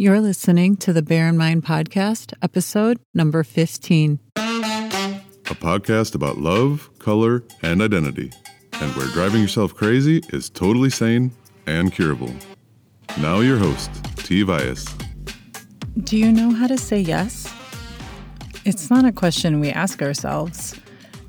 [0.00, 4.18] You're listening to the Bear in Mind podcast, episode number 15.
[4.34, 4.40] A
[5.44, 8.32] podcast about love, color, and identity,
[8.80, 11.32] and where driving yourself crazy is totally sane
[11.66, 12.32] and curable.
[13.18, 14.42] Now, your host, T.
[14.42, 14.86] Vias.
[16.02, 17.52] Do you know how to say yes?
[18.64, 20.80] It's not a question we ask ourselves,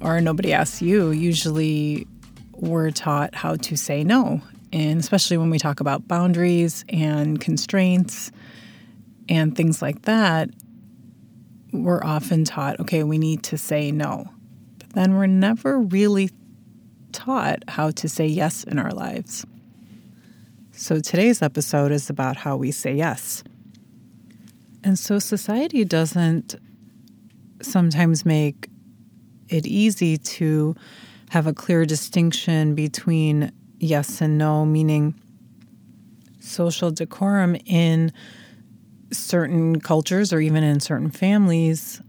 [0.00, 1.10] or nobody asks you.
[1.10, 2.06] Usually,
[2.52, 4.40] we're taught how to say no,
[4.74, 8.32] and especially when we talk about boundaries and constraints
[9.28, 10.50] and things like that,
[11.72, 14.28] we're often taught, okay, we need to say no.
[14.78, 16.30] But then we're never really
[17.12, 19.46] taught how to say yes in our lives.
[20.72, 23.44] So today's episode is about how we say yes.
[24.82, 26.56] And so society doesn't
[27.62, 28.68] sometimes make
[29.48, 30.74] it easy to
[31.30, 35.14] have a clear distinction between yes and no, meaning
[36.40, 38.12] social decorum in
[39.12, 42.00] certain cultures or even in certain families,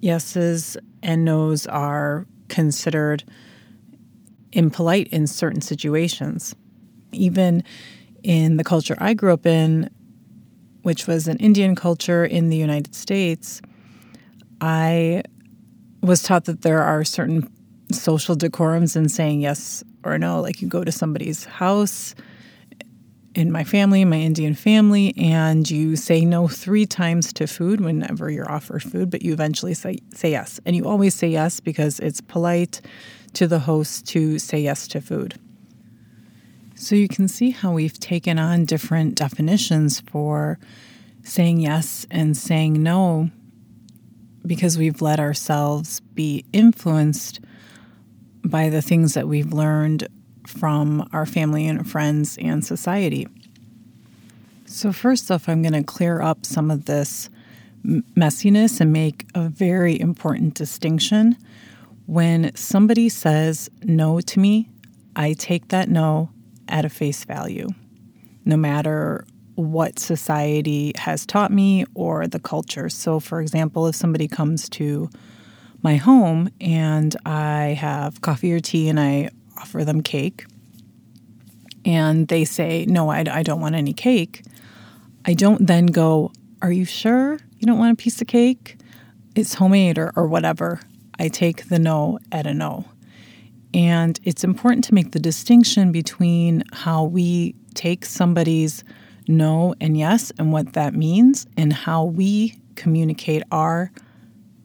[0.00, 3.24] yeses and nos are considered
[4.52, 6.54] impolite in certain situations.
[7.12, 7.62] Even
[8.22, 9.90] in the culture I grew up in,
[10.82, 13.62] which was an Indian culture in the United States,
[14.60, 15.22] I
[16.02, 17.50] was taught that there are certain
[17.90, 20.40] social decorums in saying yes or no.
[20.40, 22.14] Like you go to somebody's house
[23.34, 28.30] in my family, my Indian family, and you say no three times to food whenever
[28.30, 30.60] you're offered food, but you eventually say, say yes.
[30.64, 32.80] And you always say yes because it's polite
[33.32, 35.38] to the host to say yes to food.
[36.76, 40.58] So you can see how we've taken on different definitions for
[41.22, 43.30] saying yes and saying no
[44.46, 47.40] because we've let ourselves be influenced
[48.44, 50.08] by the things that we've learned
[50.46, 53.26] from our family and friends and society.
[54.66, 57.30] So, first off, I'm going to clear up some of this
[57.84, 61.36] messiness and make a very important distinction.
[62.06, 64.68] When somebody says no to me,
[65.16, 66.30] I take that no
[66.68, 67.68] at a face value,
[68.44, 72.88] no matter what society has taught me or the culture.
[72.88, 75.08] So, for example, if somebody comes to
[75.84, 79.28] my home and I have coffee or tea and I
[79.58, 80.46] offer them cake
[81.84, 84.42] and they say, No, I, I don't want any cake,
[85.26, 88.78] I don't then go, Are you sure you don't want a piece of cake?
[89.36, 90.80] It's homemade or, or whatever.
[91.18, 92.86] I take the no at a no.
[93.74, 98.84] And it's important to make the distinction between how we take somebody's
[99.26, 103.90] no and yes and what that means, and how we communicate our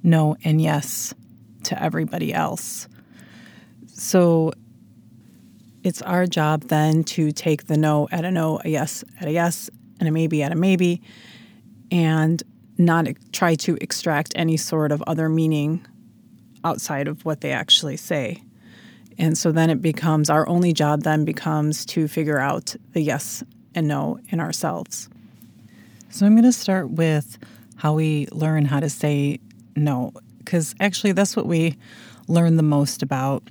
[0.03, 1.13] no and yes
[1.63, 2.87] to everybody else.
[3.87, 4.53] So
[5.83, 9.31] it's our job then to take the no at a no, a yes at a
[9.31, 11.01] yes, and a maybe at a maybe,
[11.91, 12.41] and
[12.77, 15.85] not try to extract any sort of other meaning
[16.63, 18.41] outside of what they actually say.
[19.17, 23.43] And so then it becomes our only job then becomes to figure out the yes
[23.75, 25.09] and no in ourselves.
[26.09, 27.37] So I'm going to start with
[27.75, 29.39] how we learn how to say
[29.79, 31.77] no, because actually that's what we
[32.27, 33.43] learn the most about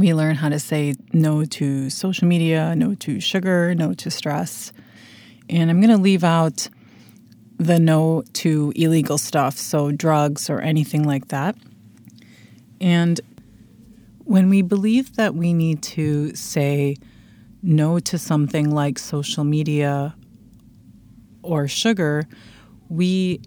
[0.00, 4.72] we learn how to say no to social media, no to sugar, no to stress.
[5.50, 6.68] And I'm going to leave out
[7.58, 11.54] the no to illegal stuff, so drugs or anything like that.
[12.80, 13.20] And
[14.24, 16.96] when we believe that we need to say
[17.62, 20.14] no to something like social media
[21.42, 22.26] or sugar,
[22.88, 23.42] we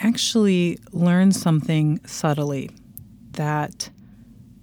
[0.00, 2.70] actually learn something subtly
[3.32, 3.90] that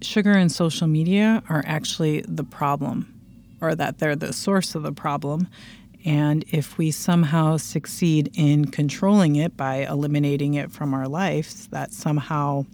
[0.02, 3.12] sugar and social media are actually the problem,
[3.60, 5.48] or that they're the source of the problem.
[6.04, 11.92] And if we somehow succeed in controlling it by eliminating it from our lives, that
[11.92, 12.66] somehow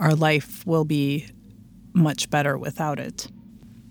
[0.00, 1.26] our life will be
[1.92, 3.28] much better without it.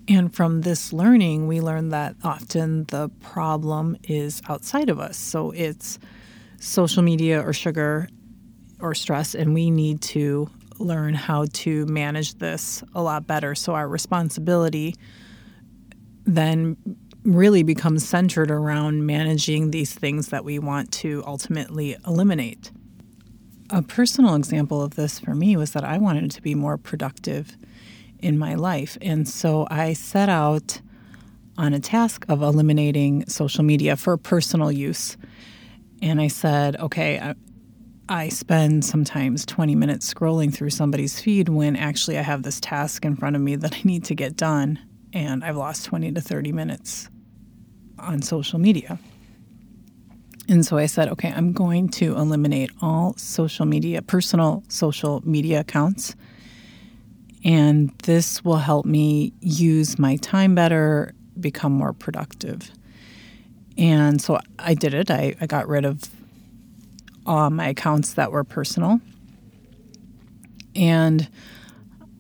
[0.07, 5.15] And from this learning, we learn that often the problem is outside of us.
[5.15, 5.99] So it's
[6.63, 8.07] social media or sugar
[8.79, 10.49] or stress, and we need to
[10.79, 13.53] learn how to manage this a lot better.
[13.53, 14.95] So our responsibility
[16.25, 16.77] then
[17.23, 22.71] really becomes centered around managing these things that we want to ultimately eliminate.
[23.69, 27.55] A personal example of this for me was that I wanted to be more productive
[28.19, 28.97] in my life.
[29.01, 30.81] And so I set out
[31.57, 35.17] on a task of eliminating social media for personal use.
[36.03, 37.33] And I said, okay,
[38.09, 43.05] I spend sometimes 20 minutes scrolling through somebody's feed when actually I have this task
[43.05, 44.79] in front of me that I need to get done,
[45.13, 47.09] and I've lost 20 to 30 minutes
[47.97, 48.99] on social media.
[50.49, 55.61] And so I said, okay, I'm going to eliminate all social media, personal social media
[55.61, 56.17] accounts.
[57.45, 62.71] And this will help me use my time better, become more productive.
[63.77, 65.09] And so I did it.
[65.09, 66.03] I, I got rid of
[67.25, 68.99] all my accounts that were personal.
[70.75, 71.27] And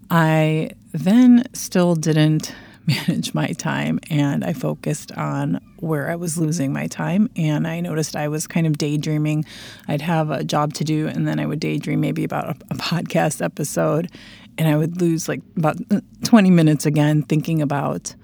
[0.09, 2.53] I then still didn't
[2.85, 7.29] manage my time and I focused on where I was losing my time.
[7.35, 9.45] And I noticed I was kind of daydreaming.
[9.87, 12.75] I'd have a job to do and then I would daydream maybe about a, a
[12.75, 14.09] podcast episode.
[14.57, 15.77] And I would lose like about
[16.25, 18.15] 20 minutes again thinking about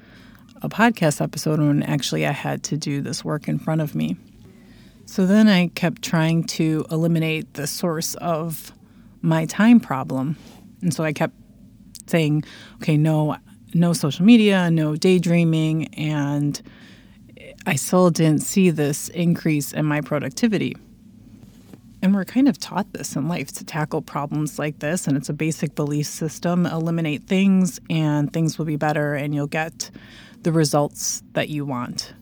[0.61, 4.17] a podcast episode when actually I had to do this work in front of me.
[5.05, 8.71] So then I kept trying to eliminate the source of
[9.21, 10.37] my time problem.
[10.81, 11.33] And so I kept
[12.07, 12.43] saying,
[12.75, 13.37] okay, no,
[13.73, 16.61] no social media, no daydreaming, and
[17.65, 20.75] I still didn't see this increase in my productivity.
[22.01, 25.29] And we're kind of taught this in life to tackle problems like this, and it's
[25.29, 29.91] a basic belief system eliminate things, and things will be better, and you'll get
[30.41, 32.13] the results that you want.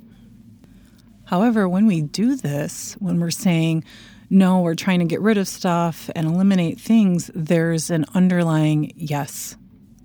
[1.25, 3.84] However, when we do this, when we're saying,
[4.30, 9.58] no, we're trying to get rid of stuff and eliminate things, there's an underlying yes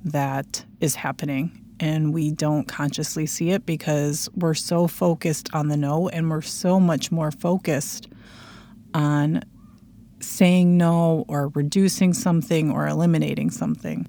[0.05, 1.59] that is happening.
[1.81, 6.43] And we don't consciously see it because we're so focused on the no and we're
[6.43, 8.09] so much more focused
[8.94, 9.43] on
[10.20, 14.06] saying no or reducing something or eliminating something.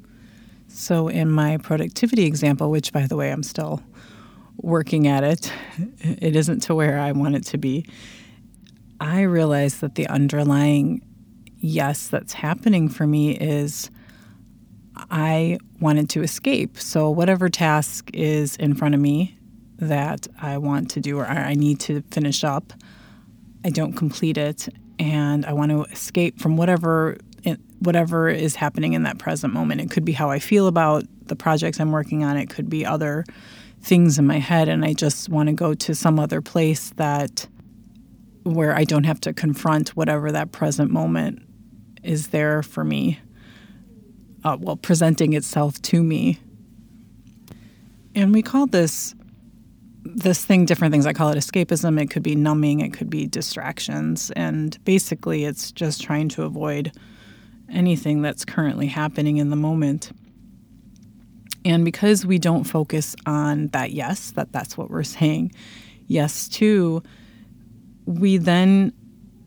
[0.68, 3.82] So, in my productivity example, which by the way, I'm still
[4.58, 5.52] working at it,
[6.02, 7.86] it isn't to where I want it to be.
[9.00, 11.02] I realize that the underlying
[11.58, 13.90] yes that's happening for me is
[15.10, 16.78] I wanted to escape.
[16.78, 19.38] So, whatever task is in front of me
[19.78, 22.74] that I want to do or I need to finish up,
[23.66, 24.70] I don't complete it,
[25.00, 27.18] and I want to escape from whatever
[27.80, 29.82] whatever is happening in that present moment.
[29.82, 32.38] It could be how I feel about the projects I'm working on.
[32.38, 33.26] It could be other
[33.84, 37.48] things in my head, and I just want to go to some other place that
[38.44, 41.42] where I don't have to confront whatever that present moment
[42.04, 43.20] is there for me
[44.44, 46.40] uh, presenting itself to me.
[48.16, 49.16] And we call this
[50.06, 51.06] this thing different things.
[51.06, 52.00] I call it escapism.
[52.00, 52.82] It could be numbing.
[52.82, 54.32] It could be distractions.
[54.32, 56.92] And basically, it's just trying to avoid
[57.72, 60.12] anything that's currently happening in the moment.
[61.66, 65.54] And because we don't focus on that yes, that that's what we're saying
[66.08, 67.02] yes to,
[68.06, 68.94] we then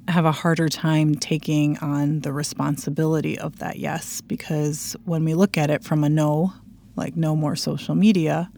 [0.09, 4.21] have a harder time taking on the responsibility of that yes.
[4.21, 6.53] Because when we look at it from a no,
[6.95, 8.51] like no more social media,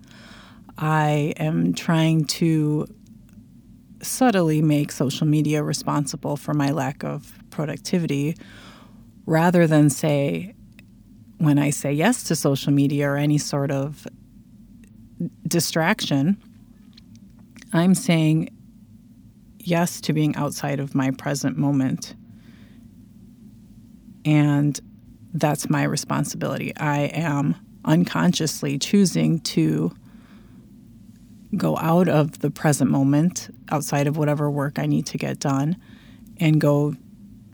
[0.77, 2.87] I am trying to
[4.01, 8.37] subtly make social media responsible for my lack of productivity
[9.27, 10.55] rather than say,
[11.38, 14.06] when I say yes to social media or any sort of
[15.46, 16.37] distraction,
[17.73, 18.50] I'm saying
[19.58, 22.14] yes to being outside of my present moment.
[24.25, 24.79] And
[25.32, 26.76] that's my responsibility.
[26.76, 29.93] I am unconsciously choosing to
[31.56, 35.76] go out of the present moment, outside of whatever work I need to get done,
[36.38, 36.95] and go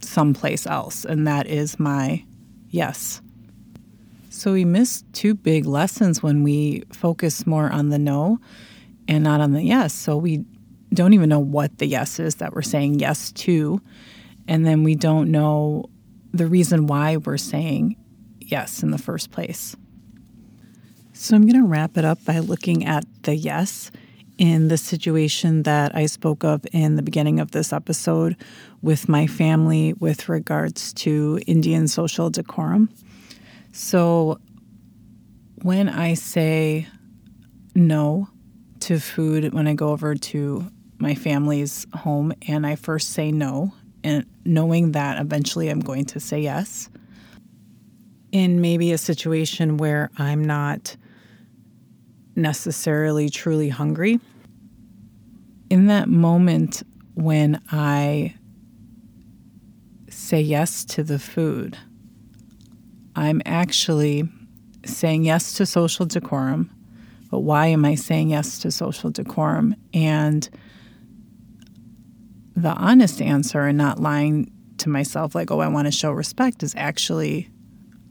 [0.00, 1.04] someplace else.
[1.04, 2.24] And that is my
[2.68, 3.20] yes.
[4.34, 8.40] So we miss two big lessons when we focus more on the no
[9.06, 9.94] and not on the yes.
[9.94, 10.44] So we
[10.92, 13.80] don't even know what the yes is that we're saying yes to.
[14.48, 15.88] And then we don't know
[16.32, 17.96] the reason why we're saying
[18.40, 19.76] yes in the first place.
[21.12, 23.92] So I'm going to wrap it up by looking at the yes
[24.36, 28.36] in the situation that I spoke of in the beginning of this episode
[28.82, 32.90] with my family with regards to Indian social decorum.
[33.76, 34.38] So
[35.62, 36.86] when I say
[37.74, 38.28] no
[38.78, 43.74] to food when I go over to my family's home and I first say no,
[44.04, 46.88] and knowing that eventually I'm going to say yes.
[48.30, 50.96] In maybe a situation where I'm not
[52.36, 54.20] necessarily truly hungry,
[55.68, 58.36] in that moment when I
[60.08, 61.76] say yes to the food,
[63.16, 64.28] I'm actually
[64.84, 66.70] saying yes to social decorum.
[67.30, 69.74] But why am I saying yes to social decorum?
[69.92, 70.48] And
[72.54, 76.62] the honest answer and not lying to myself like, oh, I want to show respect
[76.62, 77.48] is actually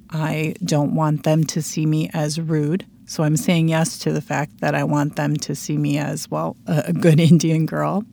[0.10, 2.86] I don't want them to see me as rude.
[3.06, 6.30] So I'm saying yes to the fact that I want them to see me as,
[6.30, 8.06] well, a good Indian girl.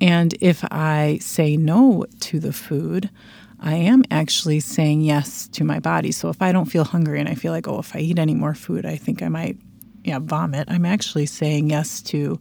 [0.00, 3.10] And if I say no to the food,
[3.60, 6.12] I am actually saying yes to my body.
[6.12, 8.34] So if I don't feel hungry and I feel like, oh, if I eat any
[8.34, 9.56] more food, I think I might,
[10.04, 12.38] yeah, vomit, I'm actually saying yes to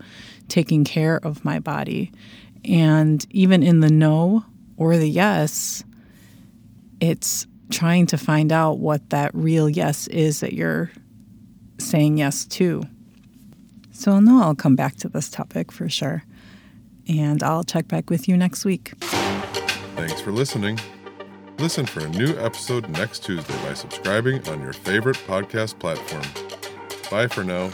[0.48, 2.12] taking care of my body.
[2.65, 4.45] And even in the no
[4.77, 5.84] or the yes,
[7.00, 10.91] it's trying to find out what that real yes is that you're
[11.79, 12.84] saying yes to.
[13.91, 16.24] So I'll know I'll come back to this topic for sure.
[17.07, 18.93] And I'll check back with you next week.
[19.95, 20.79] Thanks for listening.
[21.57, 26.24] Listen for a new episode next Tuesday by subscribing on your favorite podcast platform.
[27.09, 27.71] Bye for now.